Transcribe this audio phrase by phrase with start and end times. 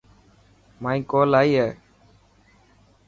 [0.81, 1.69] مائي ڪول آئي هي.